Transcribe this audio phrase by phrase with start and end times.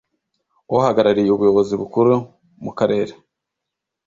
[0.75, 2.13] Uhagarariye ubuyobozi bukuru
[2.63, 3.13] mu karere